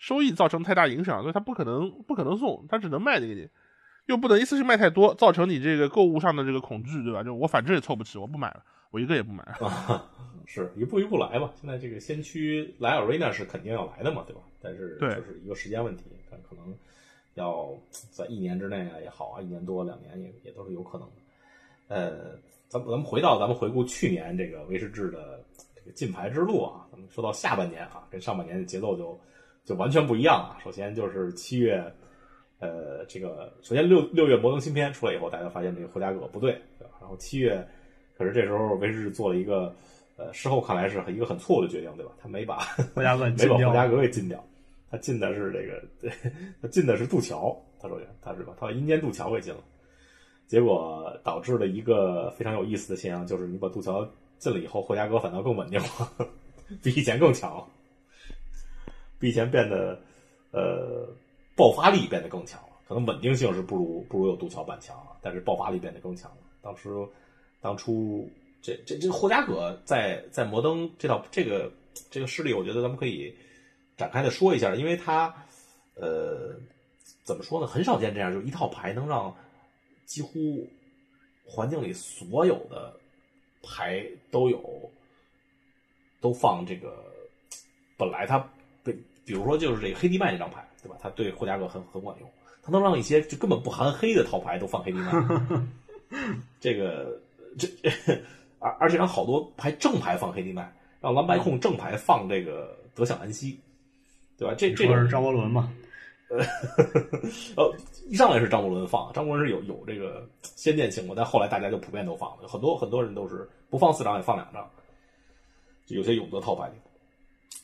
[0.00, 3.48] 收益造成太大影响，所以他不可能不可能送，他只能卖给你。
[4.06, 7.22] 又不能一次性卖太多，造成你这个购物上的这个恐惧，对吧？
[7.22, 9.44] 就我反正也凑不齐，我不买了，我一个也不买。
[9.60, 10.10] 啊，
[10.46, 11.52] 是一步一步来嘛。
[11.54, 14.40] 现在这个先驱来 Arena 是肯定要来的嘛，对吧？
[14.60, 16.74] 但是就是一个时间问题，但可能
[17.34, 17.68] 要
[18.10, 21.14] 在一年之内啊也好啊，一年多两年也也都是有可能的。
[21.86, 22.36] 呃，
[22.68, 29.16] 咱们咱们回到咱们回顾去年这个威士忌的这个进牌之路啊，咱们说到下半年啊，跟上半年的节奏就
[29.64, 30.58] 就完全不一样啊。
[30.62, 31.82] 首先就是七月，
[32.58, 36.94] 呃，这个首先六六月摩登新片出来以后，大家发现这个霍加葛不对，对吧？
[37.00, 37.66] 然后七月，
[38.16, 39.74] 可是这时候威士做了一个。
[40.16, 42.12] 呃，事后看来是一个很错误的决定，对吧？
[42.20, 42.58] 他没把
[42.94, 44.44] 霍加格 没把霍加格给禁掉，
[44.90, 46.12] 他禁的是这个，对，
[46.60, 49.60] 他禁的是杜桥，他首先他是把他把阴间杜桥给禁了，
[50.46, 56.12] 结果导致了一个非常有意思的现象，就是你把杜桥禁了以后，霍加格反倒更稳定了，
[56.82, 57.66] 比以前更强，
[59.20, 60.00] 比以前变得
[60.50, 61.06] 呃
[61.54, 66.38] 爆发力变得更强了，可能稳定性是不如不如有杜乔板强了，但是爆发力变得更强了。
[66.60, 66.88] 当时
[67.60, 68.28] 当初。
[68.62, 71.72] 这这这个霍加葛在在摩登这套这个
[72.10, 73.34] 这个势力，我觉得咱们可以
[73.96, 75.34] 展开的说一下，因为他
[75.94, 76.54] 呃
[77.24, 79.34] 怎么说呢，很少见这样，就一套牌能让
[80.04, 80.68] 几乎
[81.46, 82.94] 环境里所有的
[83.62, 84.90] 牌都有
[86.20, 87.02] 都放这个，
[87.96, 88.46] 本来他
[89.30, 90.96] 比如说就是这个黑地麦这张牌，对吧？
[91.00, 92.28] 他对霍加葛很很管用，
[92.64, 95.12] 他能让一些就根本不含黑的套牌都放黑地麦，
[96.58, 97.16] 这 个
[97.56, 97.68] 这。
[98.58, 103.58] 而而且让好多牌正牌放黑地麦，让蓝白控正牌放这个德享安息，
[104.36, 104.52] 对吧？
[104.58, 105.72] 这这是张伯伦嘛？
[106.28, 106.44] 呃，
[107.56, 107.74] 呃，
[108.10, 114.68] 一上来是张伯伦放，张伯伦是有有这个先见情况，但后来大家就普遍都放了，很多很多人都是不放四张也放两张，
[115.86, 116.74] 就有些永德套牌里，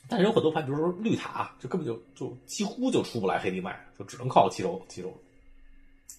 [0.08, 5.12] 但是有很多牌，比如说绿塔，就根本就就几乎就出不来黑地麦，就只能靠七手七手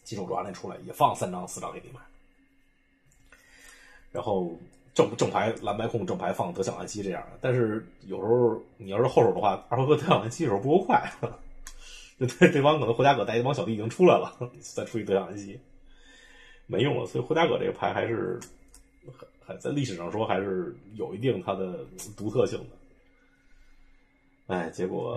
[0.04, 2.02] 七手抓那出来，也放三张四张黑地麦。
[4.12, 4.52] 然后
[4.93, 11.10] 正正牌蓝白控正牌放得享安息这样的，但是有时候你要是后手的话，二回合得享安息时候不够快，
[12.19, 14.38] 就对对方可能霍加葛带一帮小弟已经出来了，
[14.76, 15.58] 再出一得享安息
[16.65, 17.06] 没用了。
[17.06, 18.39] 所以霍加葛这个牌还是
[19.45, 21.86] 还在历史上说还是有一定它的
[22.17, 22.76] 独特性的。
[24.48, 25.14] 哎，结果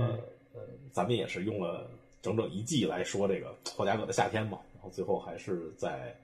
[0.52, 0.60] 呃
[0.92, 1.90] 咱们也是用了
[2.22, 6.14] 整整一季来说这个霍加葛的夏天嘛，然后最后还是在。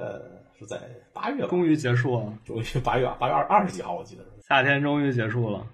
[0.00, 0.80] 呃，是在
[1.12, 2.32] 八月，终于结束了。
[2.44, 5.66] 终于八月八月二二十几号，我记得是夏天终于结束了。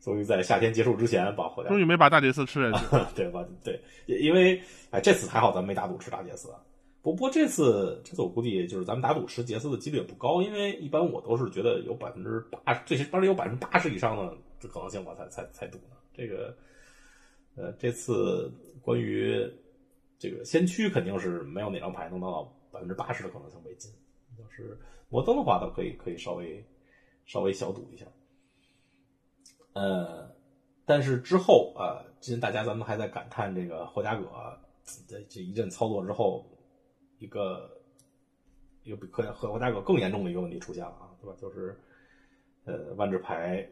[0.00, 2.80] 终于在夏天结束之前把火终于没把大杰斯吃了，
[3.16, 3.44] 对吧？
[3.64, 6.48] 对，因为哎，这次还好，咱没打赌吃大杰斯。
[7.02, 14.32] 不不过这次这次我估计就是咱们打赌吃杰斯的几率也不高，因为一般我都是觉得有百分之八，最起码有百分之八十以上的
[14.64, 15.96] 这可能性我才才才赌呢。
[16.12, 16.56] 这个
[17.54, 18.50] 呃，这次
[18.82, 19.48] 关于
[20.18, 22.50] 这个先驱肯定是没有哪张牌能拿到。
[22.74, 23.88] 百分之八十的可能性为进，
[24.36, 24.76] 要是
[25.08, 26.66] 摩登的话，倒可以可以稍微
[27.24, 28.04] 稍微小赌一下。
[29.74, 30.28] 呃，
[30.84, 34.26] 但是之后啊，今天大家咱们还在感叹这个霍加葛
[35.06, 36.44] 在这一阵操作之后，
[37.18, 37.80] 一个
[38.82, 41.36] 一个比和和霍加葛更严重的一个问题出现了啊，对吧？
[41.40, 41.78] 就是
[42.64, 43.64] 呃，万智牌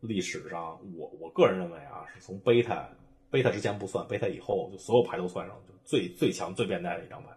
[0.00, 2.88] 历史上，我我个人认为啊，是从贝塔
[3.30, 7.28] 贝塔之前不算，贝塔以后就所有牌都算上，就最最强最变态的一张牌。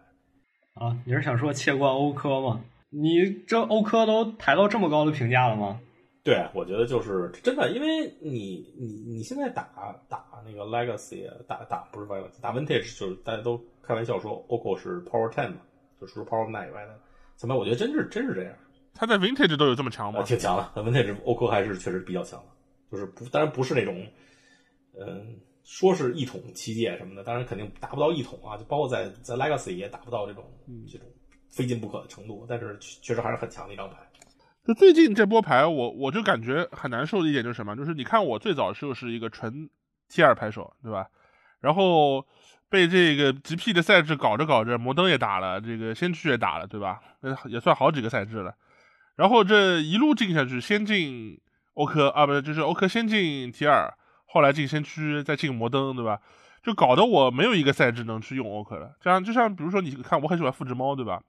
[0.74, 2.60] 啊，你是想说切冠欧科吗？
[2.90, 5.80] 你这欧科都抬到这么高的评价了吗？
[6.22, 15.56] 对，我觉得就是真的，因为你你你现在打打那个 Legacy，打打不是 Legacy，打 Vintage，就是大家都开玩笑说 OCO 是 Power Ten 嘛，
[16.00, 16.98] 就除了 Power Nine 以外的，
[17.36, 18.54] 怎么我觉得真是真是这样。
[18.94, 20.22] 他在 Vintage 都有这么强吗？
[20.22, 22.46] 挺强的，Vintage OCO 还是确实比较强的，
[22.94, 24.06] 就是不当然不是那种，
[24.98, 25.40] 嗯。
[25.66, 30.44] 说是一统七界什么的，当然肯定达不到一统啊，就包括在在 Legacy 也达不到这种
[30.86, 31.08] 这种
[31.50, 33.96] 非进不可的程度，但是确实还是很强的一张牌。
[34.62, 39.70] 就最近这波牌，我我就感觉很难受的一点就是什么，就是你看我最早就是一个纯
[40.10, 41.08] T 二牌手，对吧？
[41.60, 42.26] 然后
[42.68, 47.00] 被这个 GP 的赛制搞着搞着，摩登也打了，这个先驱也打了，对吧？
[47.20, 48.54] 那也算好几个赛制了。
[49.16, 51.40] 然后这一路进下去，先进
[51.74, 53.92] 欧科啊，不是就是欧科先进 T 二。
[54.26, 56.18] 后来进先驱，再进摩登，对吧？
[56.62, 58.92] 就搞得我没有一个赛制能去用欧克了。
[59.00, 61.22] 这样就像比如说，你看我很喜欢复制猫，对吧？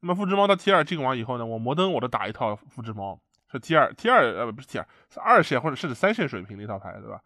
[0.00, 3.18] 那么复制猫到 T 二进完以后呢，我摩登我都打一套复制猫，
[3.50, 7.20] 是 T 二 T 二呃不是 T 二，是二线或者甚至三线水平的一套牌，对吧？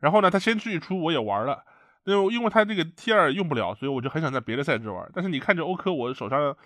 [0.00, 1.62] 然后呢，他先驱一出我也玩了，
[2.04, 5.08] 因为因为他这个 T 二用不了，所以我就很想在别的赛制玩。
[5.12, 6.56] 但是你看这欧科，我手上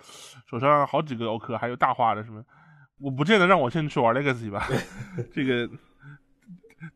[0.49, 2.43] 手上好几个欧科，还有大化的什么，
[3.01, 4.67] 我不见得让我先去玩 Legacy 吧，
[5.33, 5.69] 这个。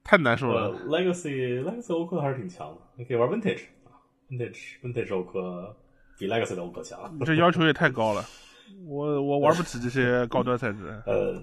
[0.01, 0.71] 太难受了。
[0.85, 5.75] Legacy Legacy 欧克还是挺强的，你可以玩 Vintage 啊，Vintage Vintage 欧克
[6.17, 7.19] 比 Legacy 的欧科强。
[7.25, 8.23] 这要求也太高了，
[8.85, 10.87] 我我玩不起这些 高端赛制。
[11.05, 11.41] 呃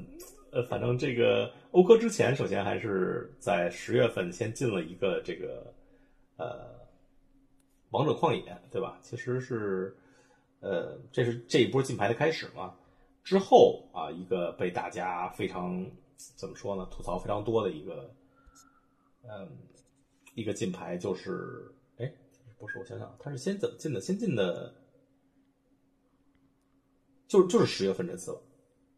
[0.53, 5.75] 呃，反正这个欧科之前，首先还是在十月份先进了一个这个
[6.39, 6.67] 呃
[7.91, 8.97] 王者旷野，对吧？
[9.03, 9.95] 其实是
[10.61, 12.73] 呃这是这一波进牌的开始嘛。
[13.23, 15.89] 之后啊，一个被大家非常
[16.37, 16.87] 怎么说呢？
[16.91, 18.15] 吐槽非常多的一个
[19.23, 19.49] 嗯
[20.35, 22.13] 一个金牌就是哎
[22.59, 24.01] 不是我想想，他是先怎么进的？
[24.01, 24.75] 先进的
[27.29, 28.43] 就就是十月份这次了。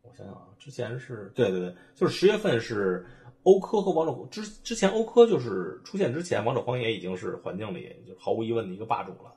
[0.02, 3.06] 我想想啊，之前是对对对，就是十月份是
[3.44, 9.34] 欧科和王者之之前欧科就是出现之前，王者荒野已经是环境里就毫无疑问的一个霸主了。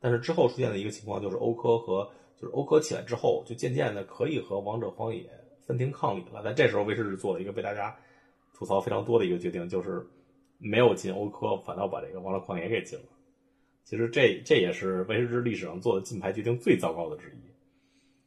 [0.00, 5.24] 但是之后出现的一个情况就是欧科和就是欧科起来之后，就渐渐的可以和王者荒野
[5.66, 6.42] 分庭抗礼了。
[6.44, 7.96] 但这时候威士忌做了一个被大家
[8.52, 10.06] 吐槽非常多的一个决定，就是
[10.58, 13.04] 没有进欧科，反倒把这个王者旷野给进了。
[13.84, 17.44] 其实这这也是威士忌历史上做的金牌决定最糟糕的之一。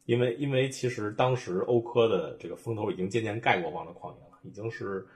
[0.04, 5.06] 因为，因为其实当时欧科的这个风头已经渐渐盖过王者旷野了，已经是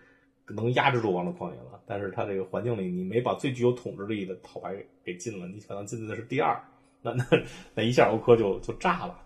[0.48, 1.80] 能压制住王者旷野了。
[1.86, 6.62] 但是它这个环境里，你没把最具有统治力的套牌给进了，你可能进的是第二，
[7.02, 7.24] 那那
[7.74, 9.20] 那一下欧科就就炸了，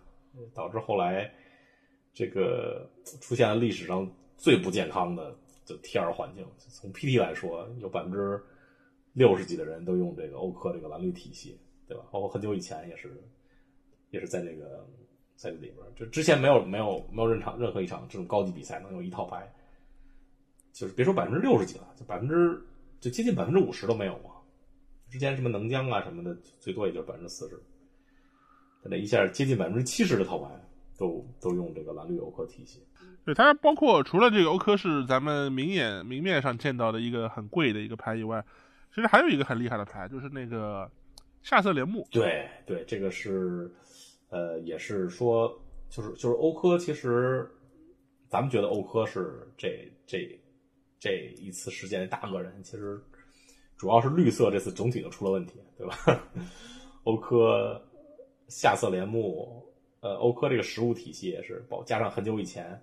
[0.55, 1.33] 导致后来
[2.13, 6.45] 这个出现了历史上最不健康的就 T 二环境。
[6.59, 8.43] 从 PT 来说，有百分之
[9.13, 12.05] 六十几的人都用这个欧科这个蓝绿体系，对吧？
[12.11, 13.23] 包括很久以前也是，
[14.11, 14.85] 也是在这个。
[15.39, 19.47] 在这里边，就之前没有没有没有任场任何一场这种高级比赛能有一套牌，
[20.73, 22.59] 就是别说百分之六十几了，就百分之
[23.01, 24.31] 就接近百分之五十都没有嘛。
[25.11, 27.61] 之前什么能江啊什么的，最多也就百分之四十，
[28.83, 30.49] 那一下接近百分之七十的套牌
[30.99, 32.83] 都都用这个蓝绿欧科体系。
[33.25, 38.45] 对它包括除了这个欧科是咱们明眼明面上见到的一个很贵的一个牌以外，
[38.95, 40.91] 其实还有一个很厉害的牌，就是那个
[41.43, 42.07] 夏色帘幕。
[42.11, 43.71] 对对，这个是。
[44.29, 45.49] 呃，也是说，
[45.89, 47.49] 就是就是欧科，其实
[48.29, 50.29] 咱们觉得欧科是这这
[50.99, 53.01] 这一次事件的大恶人，其实
[53.77, 55.97] 主要是绿色这次总体就出了问题，对吧？
[57.05, 57.81] 欧科
[58.49, 59.65] 下色帘幕，
[60.01, 62.81] 呃，欧科这个实物体系也是，包加上很久以前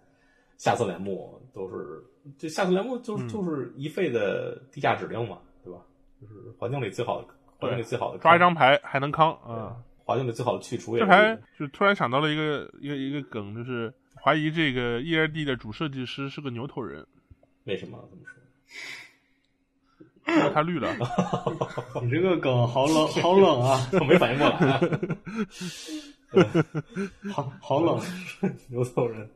[0.58, 2.04] 下色帘幕都是，
[2.38, 5.80] 这下色帘幕就是就是一费的低价指令嘛，对吧？
[6.22, 7.28] 就是环境里最好的，
[7.58, 9.76] 环境里最好的抓一张牌还能康啊。
[10.06, 11.00] 环境里最好的去除也。
[11.00, 17.08] 这牌就突然想到了一个一个一个梗，就是怀疑这个 E R D 的主设计师是个牛头人。
[17.64, 18.34] 为什么这么说？
[20.28, 20.94] 因为他绿了。
[22.04, 23.90] 你这个梗好冷， 好冷啊！
[23.94, 24.80] 我没反应过来。
[27.34, 28.00] 好好冷，
[28.70, 29.30] 牛头人。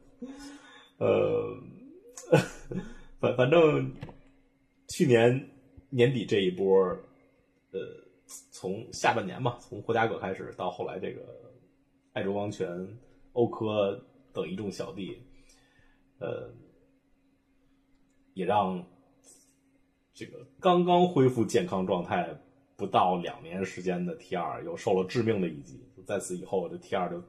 [0.97, 1.58] 呃，
[3.19, 3.93] 反反正
[4.88, 5.50] 去年
[5.89, 6.73] 年底这一波，
[7.71, 7.80] 呃。
[8.52, 11.21] 从下半年吧，从霍加葛开始，到后来这个
[12.12, 12.67] 爱州王权、
[13.32, 13.97] 欧科
[14.34, 15.17] 等一众小弟，
[16.19, 16.52] 呃，
[18.34, 18.86] 也让
[20.17, 22.27] 这个刚刚恢复健康状态
[22.75, 25.80] 不到两年时间的 T 二又受了致命的一击。
[26.08, 27.21] 在此以后，这 T 二就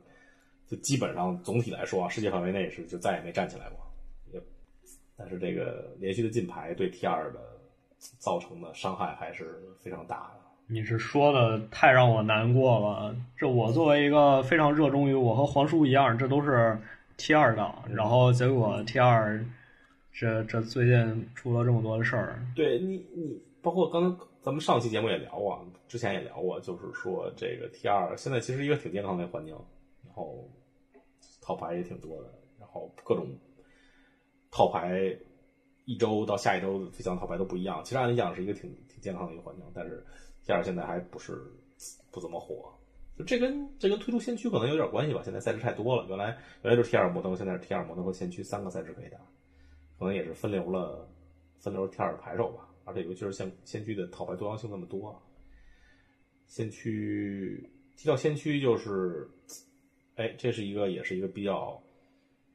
[0.67, 3.79] 就基本上总体来说啊，世界范围内是就再也没站起来过。
[4.33, 4.41] 也，
[5.19, 7.41] 但是这个连续的金牌对 T 二的
[8.19, 10.41] 造成的伤害还是非常大的。
[10.67, 13.15] 你是说的太让我难过了。
[13.37, 16.79] 这我作为一个非常热衷于我和黄叔一样，这都是
[17.19, 19.45] T 二档，然后结果 T 二
[20.19, 22.45] 这这最近出了这么多的事儿。
[22.57, 29.55] 对你你包括刚才咱们上期节目也聊过，之前也聊过，就是说这个 T 二现在其实一个挺健康的环境，
[30.05, 30.51] 然后
[31.41, 32.29] 套牌也挺多的，
[32.59, 33.29] 然后各种
[34.51, 35.17] 套牌
[35.85, 37.81] 一周到下一周的飞翔套牌都不一样。
[37.85, 40.05] 其实按理讲是一个挺挺健康的一个环境，但是。
[40.45, 41.43] T 二现在还不是
[42.11, 42.73] 不怎么火，
[43.19, 45.21] 就这跟这跟推出先驱可能有点关系吧。
[45.23, 49.19] 现在赛制太多了，原来原来就是 T 二摩登，现在是 T 二摩登和先驱三个赛制可以打，
[49.99, 51.09] 可能也是分流了
[51.59, 52.69] 分流 T 二的牌手吧。
[52.85, 55.21] 而且尤其是像先驱的套牌多样性那么多，
[56.47, 59.29] 先驱提到先驱就是，
[60.17, 61.83] 哎，这是一个也是一个比较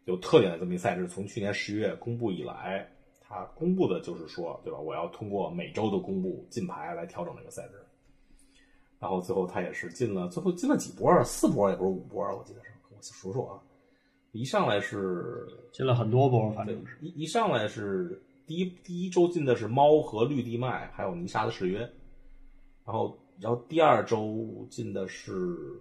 [0.06, 1.08] 有特点的这么一赛制。
[1.08, 2.90] 从去年十一月公布以来。
[3.36, 4.78] 他公布的就是说，对吧？
[4.78, 7.84] 我要通过每周的公布进牌来调整这个赛制。
[9.00, 11.12] 然后最后他也是进了，最后进了几波？
[11.24, 12.70] 四波也不是五波，我记得是。
[12.92, 13.60] 我数数啊，
[14.42, 21.80] 一上来是进了很多波，反正是一一上来是第一第一周进的是猫和绿地麦，还有泥沙的誓约。
[22.86, 25.32] 然后然后第二周进的是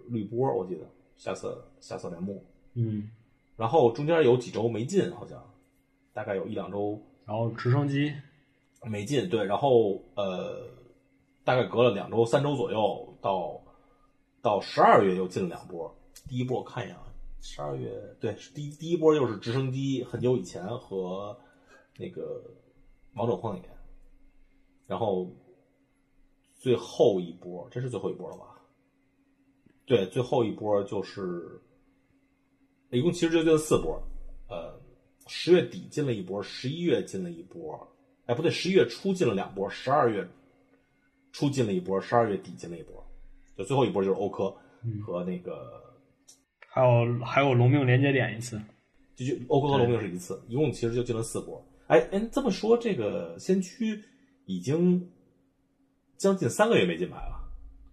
[0.09, 0.81] 绿波，我记得
[1.15, 2.43] 下色下色帘幕。
[2.75, 3.09] 嗯。
[3.57, 5.43] 然后中间有几周没进，好像
[6.13, 7.01] 大概有一两周。
[7.25, 8.11] 然后直升机
[8.83, 10.67] 没进，对，然后呃，
[11.45, 13.61] 大概隔了两周、三周左右，到
[14.41, 15.95] 到十二月又进了两波。
[16.27, 17.02] 第一波我看一眼啊，
[17.45, 17.91] 十二月
[18.21, 21.37] 对，第第一波就是直升机，很久以前和
[21.97, 22.41] 那个
[23.15, 23.61] 王者旷野，
[24.87, 25.29] 然后
[26.57, 28.61] 最后一波，这是最后一波了吧？
[29.85, 31.61] 对，最后一波就是
[32.91, 34.01] 一共其实就进了四波，
[34.47, 34.79] 呃，
[35.27, 37.93] 十月底进了一波，十一月进了一波，
[38.25, 40.25] 哎不对，十一月初进了两波，十二月
[41.33, 43.05] 初进了一波，十二月底进了一波，
[43.57, 44.55] 就最后一波就是欧科
[45.05, 45.82] 和那个。
[46.73, 48.59] 还有还有龙命连接点一次，
[49.15, 51.63] 就就欧克和龙命是一次，一共其实就进了四波。
[51.85, 54.03] 哎哎，这么说这个先驱
[54.47, 55.07] 已经
[56.17, 57.39] 将近三个月没进牌了，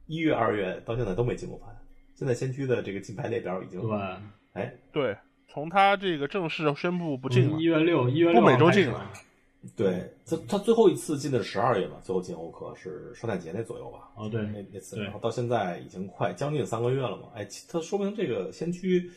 [0.06, 1.66] 一月、二月到现在都没进过牌。
[2.14, 3.98] 现在先驱的这个进牌列表已经对，
[4.54, 5.14] 哎对，
[5.46, 9.12] 从他这个正式宣布不进了，一月六一月不每周进了。
[9.76, 14.10] 对，他他最后一次进的是十二月嘛，最后进欧科是圣诞节那左右吧？
[14.16, 17.28] 哦，对，那那次，然后到现在已经快将近三个月了嘛。
[17.34, 19.10] 哎，他说明这个先驱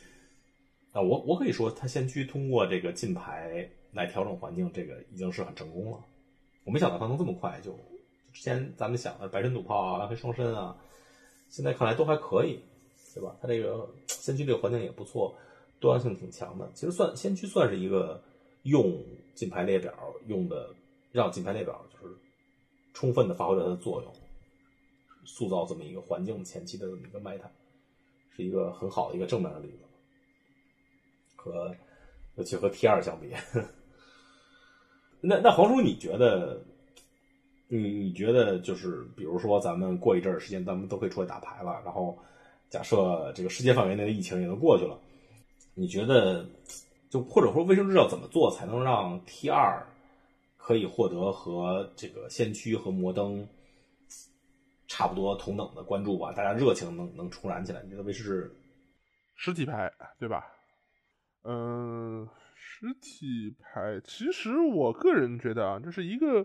[0.91, 5.99] 啊，我我可以说他先驱通过这个进牌来调整环境，这个已经是很成功了。
[6.65, 7.71] 我没想到他能这么快就，
[8.33, 10.75] 之前咱们想的白神赌炮啊、蓝黑双身啊，
[11.47, 12.59] 现在看来都还可以，
[13.15, 13.37] 对吧？
[13.41, 15.33] 他这个先驱这个环境也不错，
[15.79, 16.69] 多样性挺强的。
[16.73, 18.21] 其实算先驱算是一个。
[18.63, 18.97] 用
[19.35, 19.93] 金牌列表
[20.27, 20.73] 用的，
[21.11, 22.15] 让金牌列表就是
[22.93, 24.13] 充分的发挥了它的作用，
[25.25, 27.51] 塑造这么一个环境前期的这么一个卖台，
[28.35, 29.79] 是一个很好的一个正面的例子。
[31.35, 31.75] 和
[32.35, 33.33] 尤其和 T 二相比，
[35.19, 36.63] 那那黄叔，你觉得，
[37.67, 42.17] 你你觉得就是比如说咱们过一阵儿时间，咱们都可以出来打牌了，然后
[42.69, 44.97] 假设这个世界范围内的疫情也都过去了，
[45.73, 46.45] 你觉得？
[47.13, 49.85] 就或者说，卫生知道怎么做才能让 T 二
[50.57, 53.47] 可以获得和这个先驱和摩登
[54.87, 56.31] 差不多同等的关注吧？
[56.31, 57.83] 大家热情能能重燃起来？
[57.83, 58.51] 你觉得卫视
[59.35, 60.43] 实体牌对吧？
[61.43, 66.43] 嗯，实体牌其实我个人觉得啊，这是一个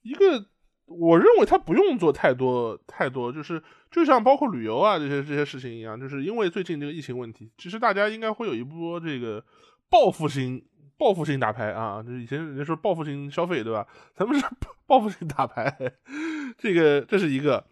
[0.00, 0.46] 一个，
[0.86, 9.44] 我认为他不用做太多太多，就是就像包括旅游啊这些这些事情一样，就是因为最近这个疫情问题，其实大家应该会有一波这个。
[9.94, 10.60] 报复性
[10.98, 12.02] 报复性打牌啊！
[12.02, 13.86] 就是以前人家说报复性消费，对吧？
[14.12, 14.44] 咱们是
[14.88, 15.72] 报复性打牌，
[16.58, 17.64] 这个这是一个，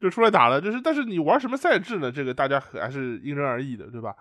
[0.00, 0.58] 就出来打了。
[0.58, 2.10] 就是但是你玩什么赛制呢？
[2.10, 4.16] 这个大家还是因人而异的，对吧？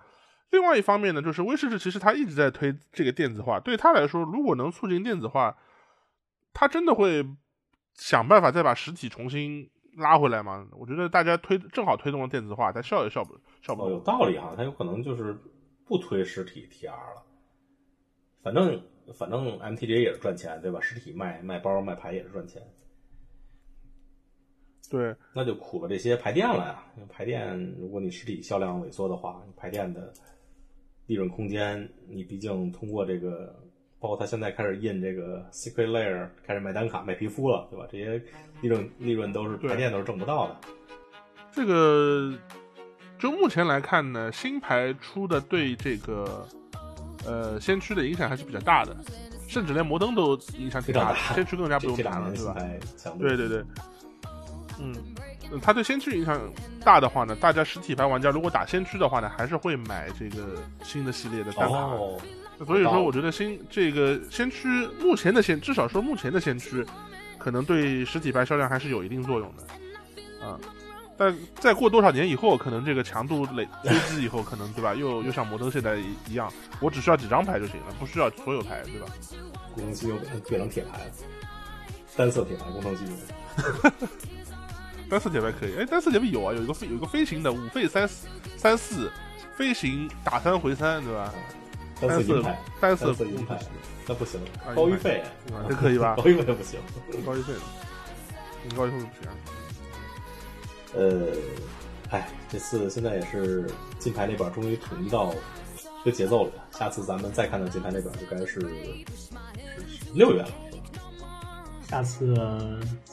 [0.51, 5.55] 另外一方面呢，就是威士忌其实他一直在推这个电子化，对他来说，如果能促进电子化，
[6.53, 7.25] 他真的会
[7.93, 10.67] 想办法再把实体重新拉回来吗？
[10.73, 13.83] 我觉得大家推正好推动了电子化，他笑也笑不笑不。
[13.85, 15.37] 哦，有道理哈，他有可能就是。
[15.87, 17.23] 不推实体 TR 了，
[18.41, 18.81] 反正
[19.13, 20.79] 反正 MTG 也是赚钱，对吧？
[20.81, 22.59] 实体卖卖包卖牌也是赚钱，
[24.89, 26.83] 对，那就苦了这些牌店了呀。
[27.07, 30.11] 牌店，如果你实体销量萎缩的话，牌店的
[31.05, 33.55] 利润空间，你毕竟通过这个，
[33.99, 37.87] 包括他现在开始印这个 Secret Layer，开始卖单卡卖皮肤了，对吧？
[37.91, 38.17] 这些
[38.61, 40.57] 利润利润都是牌店都是挣不到的。
[41.51, 42.33] 这个。
[43.25, 46.47] 就目前来看呢，新牌出的对这个
[47.25, 48.95] 呃先驱的影响还是比较大的，
[49.47, 51.17] 甚至连摩登都影响挺大的。
[51.33, 52.55] 先驱更加不用谈了，对吧？
[53.17, 53.65] 对对对，
[54.79, 54.93] 嗯，
[55.59, 56.39] 它对先驱影响
[56.83, 61.97] 大的话呢，大家实体牌玩家如果打先驱的话呢，还是会买这个新的系列的单卡。
[62.63, 64.67] 所以说，我觉得新这个先驱
[65.01, 66.85] 目前的先，至少说目前的先驱，
[67.39, 70.59] 可能对实体牌销量还是有一定作用的，啊。
[71.17, 74.93] 但再过多少年以后，可能这个强度累 堆积以后，可能对吧？
[74.93, 75.97] 又又像摩登现在
[76.27, 76.51] 一样，
[76.81, 79.07] 我只需要几张牌就行了，不需要所有牌，对吧？
[79.73, 80.15] 工程机又
[80.47, 81.11] 变成铁牌了，
[82.15, 83.03] 单色铁牌工程机。
[85.09, 89.11] 单色铁牌可以，哎，单色铁牌有啊，有一个飞有一个飞行的五费三四三四
[89.55, 91.33] 飞行打三回三，对吧？
[92.01, 92.41] 单色
[92.81, 93.57] 单色银牌，
[94.07, 94.41] 那不行，
[94.75, 95.23] 高一费，
[95.69, 96.15] 这可以吧？
[96.17, 96.79] 高一费不行，
[97.25, 97.53] 高一费，
[98.75, 99.31] 高一费不行。
[100.95, 101.27] 呃，
[102.09, 103.69] 哎，这次现在也是
[103.99, 105.33] 金牌那边终于统一到
[106.03, 106.51] 这个节奏了。
[106.71, 108.59] 下次咱们再看到金牌那边，就该是
[110.13, 110.49] 六月了。
[111.89, 112.35] 下次，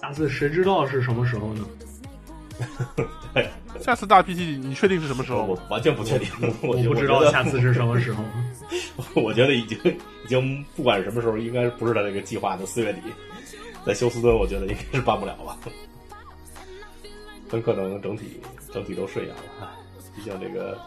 [0.00, 1.64] 下次谁知道是什么时候呢？
[3.34, 3.48] 对，
[3.80, 5.44] 下次大 PT 你确定是什么时候？
[5.44, 6.28] 我完全不确定，
[6.62, 8.22] 我不知道下次是什么时候。
[9.14, 9.78] 我觉得已经
[10.24, 13.00] 已经不管什么时候，应该不是他这个计划的四月底，
[13.84, 15.58] 在休斯顿，我觉得应该是办不了了。
[17.52, 18.40] 很可能整体
[18.72, 19.70] 整体都顺延了，
[20.16, 20.80] 毕竟这个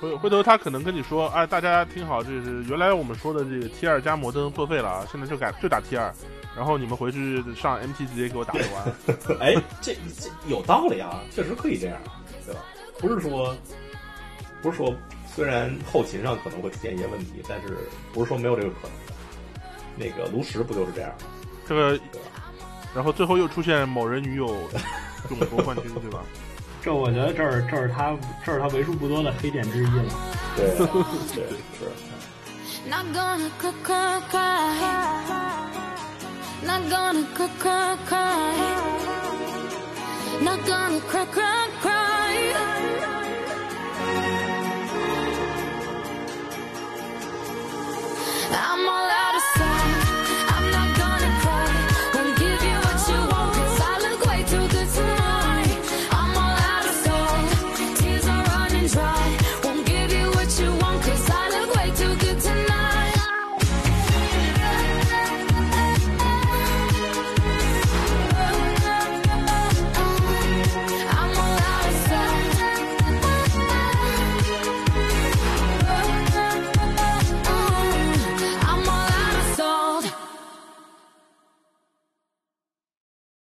[0.00, 6.14] 回回头他可能跟你说，哎，大家听好，这是原来我们说的这个 T 二加摩登作废了啊，现在就改就打 T 二，
[6.56, 8.94] 然后你们回去上 MT 直接给我打就完了。
[9.42, 11.98] 哎，这这有道理啊，确实可以这样，
[12.46, 12.60] 对吧？
[13.00, 13.52] 不是说
[14.62, 14.94] 不是说，
[15.34, 17.76] 虽然后勤上可能会出现一些问题，但是
[18.12, 18.92] 不是说没有这个可能。
[19.98, 21.16] 那个炉石不就是这样吗？
[21.66, 21.98] 这个，
[22.94, 24.54] 然后最后又出现某人女友
[25.28, 26.20] 总夺冠军对吧？
[26.82, 30.04] 这我觉得这儿这儿他这是他为数不多的黑点之一了。
[30.56, 30.68] 对
[31.34, 31.48] 对
[31.80, 31.90] 是。